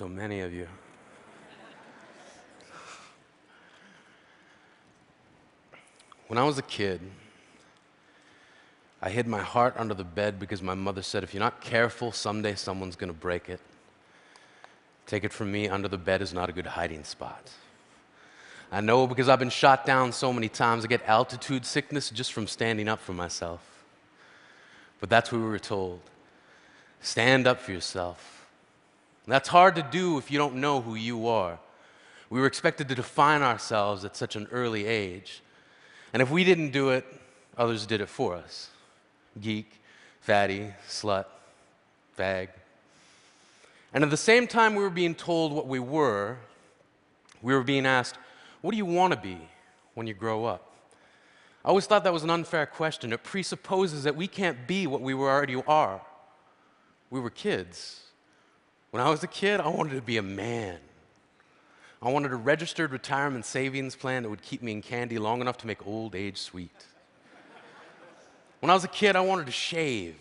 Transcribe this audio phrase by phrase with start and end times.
[0.00, 0.66] So many of you.
[6.26, 7.02] When I was a kid,
[9.02, 12.12] I hid my heart under the bed because my mother said, if you're not careful,
[12.12, 13.60] someday someone's going to break it.
[15.04, 17.50] Take it from me, under the bed is not a good hiding spot.
[18.72, 22.32] I know because I've been shot down so many times, I get altitude sickness just
[22.32, 23.84] from standing up for myself.
[24.98, 26.00] But that's what we were told.
[27.02, 28.39] Stand up for yourself.
[29.26, 31.58] That's hard to do if you don't know who you are.
[32.30, 35.42] We were expected to define ourselves at such an early age.
[36.12, 37.04] And if we didn't do it,
[37.56, 38.70] others did it for us
[39.40, 39.80] geek,
[40.20, 41.26] fatty, slut,
[42.18, 42.48] fag.
[43.92, 46.38] And at the same time we were being told what we were,
[47.42, 48.16] we were being asked,
[48.60, 49.38] What do you want to be
[49.94, 50.72] when you grow up?
[51.64, 53.12] I always thought that was an unfair question.
[53.12, 56.00] It presupposes that we can't be what we already are.
[57.10, 58.00] We were kids.
[58.90, 60.78] When I was a kid, I wanted to be a man.
[62.02, 65.58] I wanted a registered retirement savings plan that would keep me in candy long enough
[65.58, 66.86] to make old age sweet.
[68.60, 70.16] When I was a kid, I wanted to shave.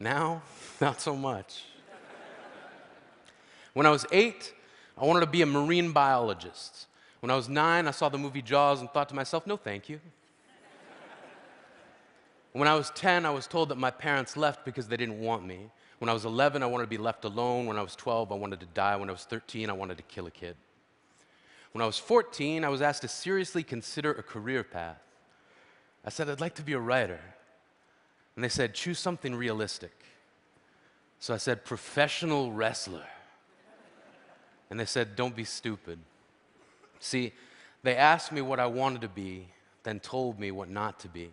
[0.00, 0.42] Now,
[0.80, 1.64] not so much.
[3.72, 4.54] When I was eight,
[4.96, 6.86] I wanted to be a marine biologist.
[7.20, 9.88] When I was nine, I saw the movie Jaws and thought to myself, no, thank
[9.88, 10.00] you.
[12.52, 15.46] When I was 10, I was told that my parents left because they didn't want
[15.46, 15.70] me.
[15.98, 17.66] When I was 11, I wanted to be left alone.
[17.66, 18.96] When I was 12, I wanted to die.
[18.96, 20.56] When I was 13, I wanted to kill a kid.
[21.72, 25.00] When I was 14, I was asked to seriously consider a career path.
[26.04, 27.20] I said, I'd like to be a writer.
[28.34, 29.92] And they said, choose something realistic.
[31.18, 33.06] So I said, professional wrestler.
[34.70, 35.98] And they said, don't be stupid.
[37.00, 37.32] See,
[37.82, 39.48] they asked me what I wanted to be,
[39.82, 41.30] then told me what not to be.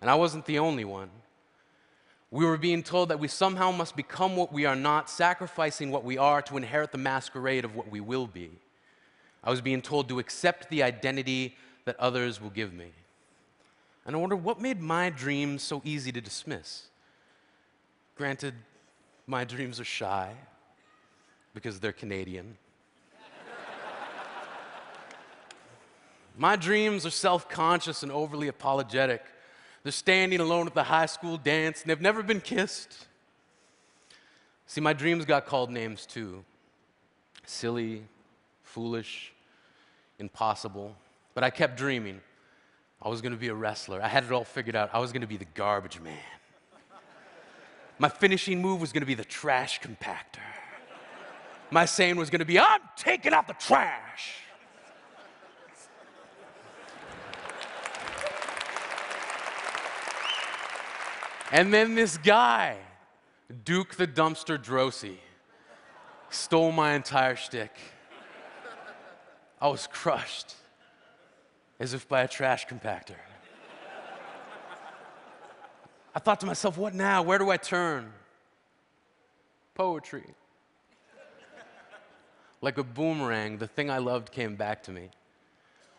[0.00, 1.10] And I wasn't the only one.
[2.32, 6.02] We were being told that we somehow must become what we are not, sacrificing what
[6.02, 8.50] we are to inherit the masquerade of what we will be.
[9.44, 11.54] I was being told to accept the identity
[11.84, 12.86] that others will give me.
[14.06, 16.86] And I wonder what made my dreams so easy to dismiss.
[18.16, 18.54] Granted,
[19.26, 20.32] my dreams are shy
[21.52, 22.56] because they're Canadian.
[26.38, 29.22] my dreams are self conscious and overly apologetic
[29.82, 33.06] they're standing alone at the high school dance and they've never been kissed.
[34.66, 36.44] See, my dreams got called names too
[37.44, 38.04] silly,
[38.62, 39.32] foolish,
[40.18, 40.94] impossible.
[41.34, 42.20] But I kept dreaming.
[43.02, 44.00] I was going to be a wrestler.
[44.00, 44.90] I had it all figured out.
[44.92, 46.16] I was going to be the garbage man.
[47.98, 50.40] My finishing move was going to be the trash compactor.
[51.70, 54.41] My saying was going to be, I'm taking out the trash.
[61.52, 62.78] And then this guy,
[63.64, 65.18] Duke the Dumpster Droese,
[66.30, 67.76] stole my entire shtick.
[69.60, 70.54] I was crushed
[71.78, 73.16] as if by a trash compactor.
[76.14, 77.22] I thought to myself, what now?
[77.22, 78.12] Where do I turn?
[79.74, 80.34] Poetry.
[82.62, 85.10] Like a boomerang, the thing I loved came back to me.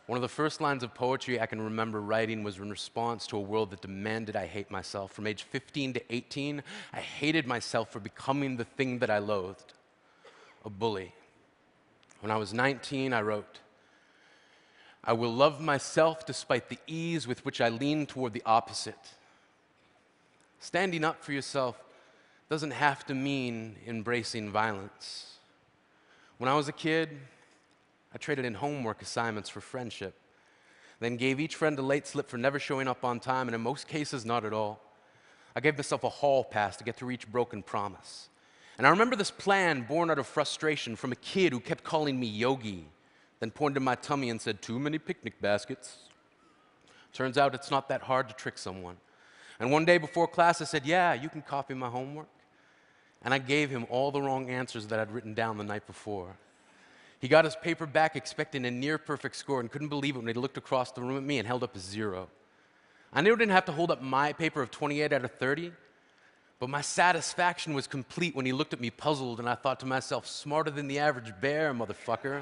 [0.06, 3.38] One of the first lines of poetry I can remember writing was in response to
[3.38, 5.14] a world that demanded I hate myself.
[5.14, 9.74] From age 15 to 18, I hated myself for becoming the thing that I loathed
[10.66, 11.13] a bully.
[12.19, 13.59] When I was 19, I wrote,
[15.03, 19.16] I will love myself despite the ease with which I lean toward the opposite.
[20.59, 21.81] Standing up for yourself
[22.50, 25.38] doesn't have to mean embracing violence.
[26.38, 27.09] When I was a kid,
[28.13, 30.16] I traded in homework assignments for friendship,
[31.00, 33.62] then gave each friend a late slip for never showing up on time, and in
[33.62, 34.79] most cases, not at all.
[35.56, 38.29] I gave myself a hall pass to get through each broken promise.
[38.77, 42.19] And I remember this plan born out of frustration from a kid who kept calling
[42.19, 42.86] me Yogi,
[43.39, 45.98] then pointed to my tummy and said, Too many picnic baskets.
[47.12, 48.98] Turns out it's not that hard to trick someone.
[49.59, 52.30] And one day before class, I said, Yeah, you can copy my homework.
[53.21, 56.36] And I gave him all the wrong answers that I'd written down the night before.
[57.24, 60.28] He got his paper back expecting a near perfect score and couldn't believe it when
[60.28, 62.28] he looked across the room at me and held up a zero.
[63.14, 65.72] I knew I didn't have to hold up my paper of 28 out of 30,
[66.60, 69.86] but my satisfaction was complete when he looked at me puzzled and I thought to
[69.86, 72.42] myself, smarter than the average bear, motherfucker.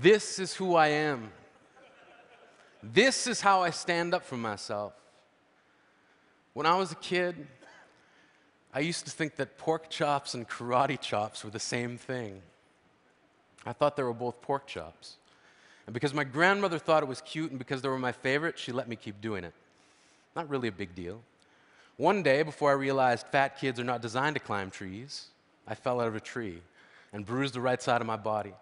[0.00, 1.32] this is who I am.
[2.84, 4.92] This is how I stand up for myself.
[6.54, 7.46] When I was a kid,
[8.72, 12.42] I used to think that pork chops and karate chops were the same thing.
[13.64, 15.16] I thought they were both pork chops.
[15.86, 18.72] And because my grandmother thought it was cute and because they were my favorite, she
[18.72, 19.54] let me keep doing it.
[20.36, 21.20] Not really a big deal.
[21.96, 25.28] One day, before I realized fat kids are not designed to climb trees,
[25.66, 26.60] I fell out of a tree
[27.12, 28.52] and bruised the right side of my body.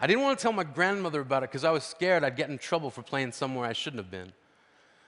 [0.00, 2.48] I didn't want to tell my grandmother about it because I was scared I'd get
[2.48, 4.32] in trouble for playing somewhere I shouldn't have been.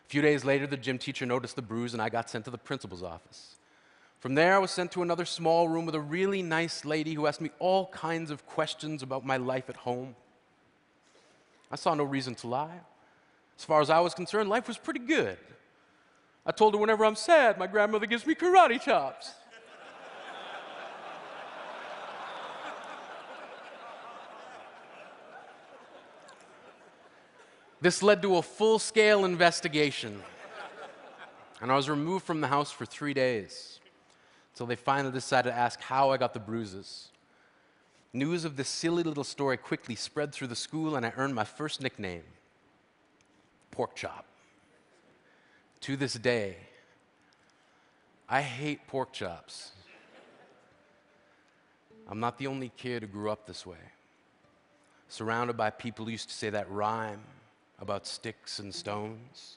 [0.07, 2.51] A few days later, the gym teacher noticed the bruise and I got sent to
[2.51, 3.57] the principal's office.
[4.21, 7.27] From there, I was sent to another small room with a really nice lady who
[7.27, 10.17] asked me all kinds of questions about my life at home.
[11.71, 12.81] I saw no reason to lie.
[13.59, 15.37] As far as I was concerned, life was pretty good.
[16.47, 19.33] I told her whenever I'm sad, my grandmother gives me karate chops.
[27.85, 30.23] This led to a full scale investigation.
[31.61, 33.79] And I was removed from the house for three days
[34.55, 37.11] until they finally decided to ask how I got the bruises.
[38.15, 41.45] News of this silly little story quickly spread through the school, and I earned my
[41.45, 42.23] first nickname
[43.71, 44.25] Pork Chop.
[45.83, 46.57] To this day,
[48.31, 49.73] I hate pork chops.
[52.09, 53.85] I'm not the only kid who grew up this way,
[55.11, 57.21] surrounded by people who used to say that rhyme
[57.79, 59.57] about sticks and stones,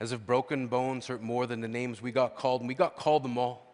[0.00, 2.96] as if broken bones hurt more than the names we got called, and we got
[2.96, 3.64] called them all.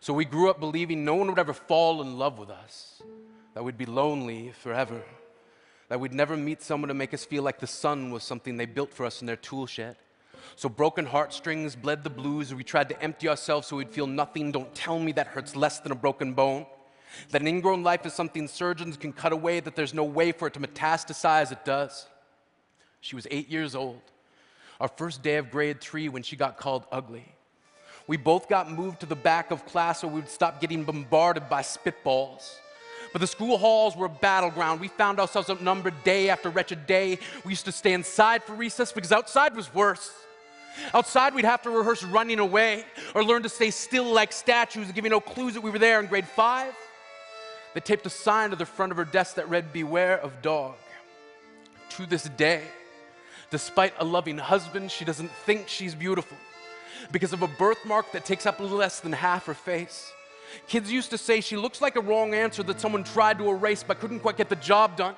[0.00, 3.02] So we grew up believing no one would ever fall in love with us,
[3.54, 5.02] that we'd be lonely forever,
[5.88, 8.66] that we'd never meet someone to make us feel like the sun was something they
[8.66, 9.96] built for us in their tool shed.
[10.56, 14.52] So broken heartstrings bled the blues, we tried to empty ourselves so we'd feel nothing.
[14.52, 16.66] Don't tell me that hurts less than a broken bone.
[17.30, 20.48] That an ingrown life is something surgeons can cut away, that there's no way for
[20.48, 22.08] it to metastasize, it does.
[23.04, 24.00] She was eight years old.
[24.80, 27.26] Our first day of grade three when she got called ugly.
[28.06, 31.50] We both got moved to the back of class so we would stop getting bombarded
[31.50, 32.54] by spitballs.
[33.12, 34.80] But the school halls were a battleground.
[34.80, 37.18] We found ourselves outnumbered day after wretched day.
[37.44, 40.10] We used to stay inside for recess because outside was worse.
[40.94, 45.10] Outside, we'd have to rehearse running away or learn to stay still like statues, giving
[45.10, 46.74] no clues that we were there in grade five.
[47.74, 50.76] They taped a sign to the front of her desk that read, Beware of dog.
[51.90, 52.62] To this day,
[53.50, 56.36] Despite a loving husband, she doesn't think she's beautiful
[57.12, 60.12] because of a birthmark that takes up less than half her face.
[60.68, 63.82] Kids used to say she looks like a wrong answer that someone tried to erase
[63.82, 65.14] but couldn't quite get the job done.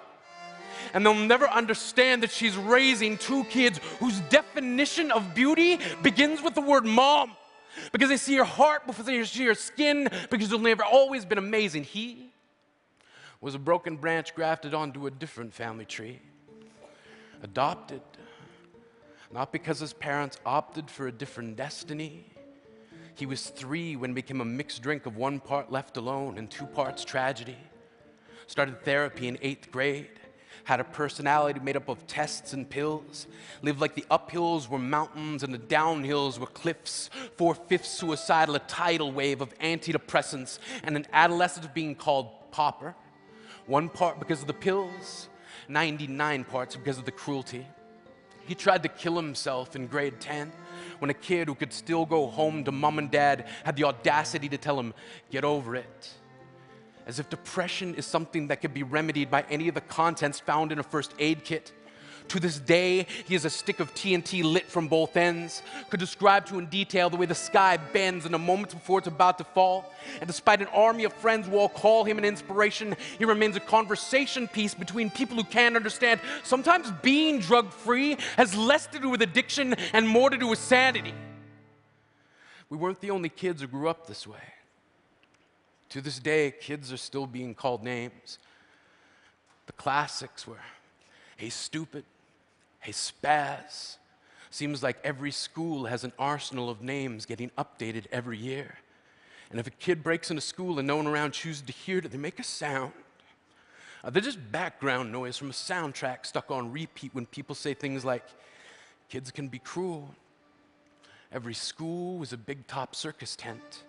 [0.94, 6.54] And they'll never understand that she's raising two kids whose definition of beauty begins with
[6.54, 7.32] the word mom.
[7.92, 11.38] Because they see her heart before they see her skin, because she'll never always been
[11.38, 11.84] amazing.
[11.84, 12.30] He
[13.40, 16.20] was a broken branch grafted onto a different family tree,
[17.42, 18.00] adopted
[19.36, 22.24] not because his parents opted for a different destiny.
[23.16, 26.64] He was three when became a mixed drink of one part left alone and two
[26.64, 27.58] parts tragedy.
[28.46, 30.08] Started therapy in eighth grade.
[30.64, 33.26] Had a personality made up of tests and pills.
[33.60, 37.10] Lived like the uphills were mountains and the downhills were cliffs.
[37.36, 42.94] Four fifths suicidal, a tidal wave of antidepressants, and an adolescent being called pauper.
[43.66, 45.28] One part because of the pills,
[45.68, 47.66] 99 parts because of the cruelty.
[48.46, 50.52] He tried to kill himself in grade 10
[50.98, 54.48] when a kid who could still go home to mom and dad had the audacity
[54.48, 54.94] to tell him,
[55.30, 56.10] get over it.
[57.06, 60.72] As if depression is something that could be remedied by any of the contents found
[60.72, 61.72] in a first aid kit.
[62.28, 66.46] To this day, he has a stick of TNT lit from both ends, could describe
[66.46, 69.44] to in detail the way the sky bends in a moment before it's about to
[69.44, 69.92] fall.
[70.20, 73.60] And despite an army of friends who all call him an inspiration, he remains a
[73.60, 76.20] conversation piece between people who can't understand.
[76.42, 80.58] Sometimes being drug free has less to do with addiction and more to do with
[80.58, 81.14] sanity.
[82.68, 84.38] We weren't the only kids who grew up this way.
[85.90, 88.40] To this day, kids are still being called names.
[89.66, 90.60] The classics were,
[91.36, 92.04] hey, stupid,
[92.86, 93.96] Hey, Spaz.
[94.48, 98.76] Seems like every school has an arsenal of names getting updated every year.
[99.50, 102.08] And if a kid breaks into school and no one around chooses to hear it,
[102.12, 102.92] they make a sound.
[104.04, 108.04] Uh, they're just background noise from a soundtrack stuck on repeat when people say things
[108.04, 108.22] like,
[109.08, 110.14] kids can be cruel.
[111.32, 113.82] Every school was a big top circus tent.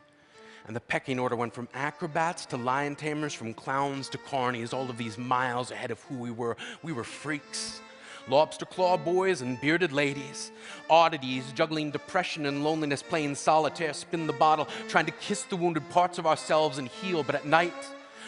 [0.66, 4.89] And the pecking order went from acrobats to lion tamers, from clowns to carnies, all
[4.89, 6.58] of these miles ahead of who we were.
[6.82, 7.80] We were freaks
[8.29, 10.51] lobster claw boys and bearded ladies,
[10.89, 15.88] oddities juggling depression and loneliness, playing solitaire, spin the bottle, trying to kiss the wounded
[15.89, 17.24] parts of ourselves and heal.
[17.24, 17.74] But at night,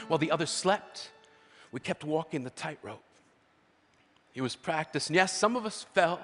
[0.08, 1.12] while the others slept,
[1.72, 3.04] we kept walking the tightrope.
[4.34, 6.20] It was practice, and yes, some of us fell.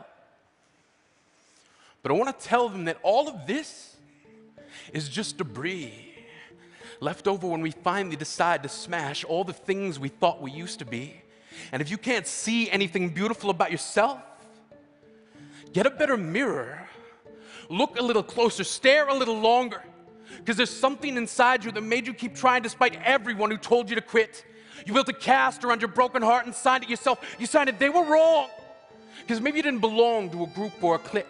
[2.01, 3.95] But I want to tell them that all of this
[4.93, 6.13] is just debris
[7.01, 10.79] left over when we finally decide to smash all the things we thought we used
[10.79, 11.21] to be
[11.71, 14.19] And if you can't see anything beautiful about yourself,
[15.73, 16.87] get a better mirror,
[17.69, 19.83] look a little closer, stare a little longer,
[20.37, 23.95] because there's something inside you that made you keep trying despite everyone who told you
[23.95, 24.45] to quit.
[24.85, 27.19] You built a cast around your broken heart and signed it yourself.
[27.39, 28.49] You signed it, they were wrong.
[29.21, 31.25] Because maybe you didn't belong to a group or a clique.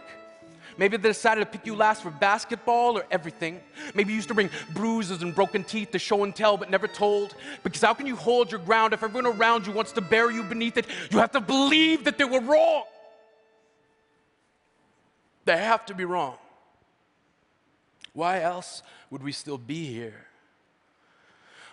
[0.77, 3.62] Maybe they decided to pick you last for basketball or everything.
[3.94, 6.88] Maybe you used to bring bruises and broken teeth to show and tell but never
[6.88, 7.36] told.
[7.63, 10.44] Because how can you hold your ground if everyone around you wants to bury you
[10.44, 10.86] beneath it?
[11.12, 12.84] You have to believe that they were wrong.
[15.46, 16.38] They have to be wrong.
[18.13, 20.27] Why else would we still be here?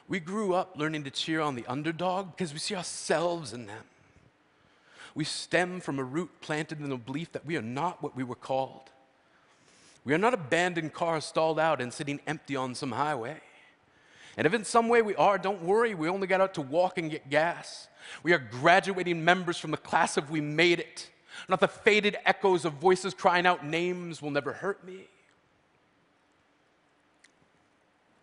[0.09, 3.85] We grew up learning to cheer on the underdog because we see ourselves in them.
[5.14, 8.25] We stem from a root planted in the belief that we are not what we
[8.25, 8.92] were called.
[10.04, 13.40] We are not abandoned cars stalled out and sitting empty on some highway.
[14.37, 16.99] And if in some way we are, don't worry, we only got out to walk
[16.99, 17.88] and get gas.
[18.23, 21.11] We are graduating members from the class of We Made It,
[21.49, 25.06] not the faded echoes of voices crying out, Names will never hurt me.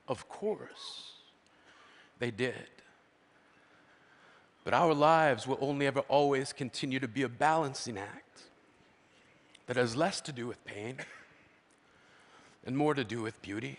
[0.07, 1.13] Of course,
[2.17, 2.55] they did.
[4.63, 8.41] But our lives will only ever always continue to be a balancing act
[9.67, 10.98] that has less to do with pain
[12.66, 13.78] and more to do with beauty.